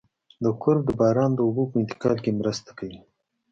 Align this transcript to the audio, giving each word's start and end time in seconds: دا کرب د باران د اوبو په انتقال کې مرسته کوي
دا 0.43 0.51
کرب 0.61 0.81
د 0.85 0.89
باران 0.99 1.31
د 1.35 1.39
اوبو 1.47 1.63
په 1.71 1.75
انتقال 1.81 2.17
کې 2.23 2.31
مرسته 2.39 2.69
کوي 2.79 2.99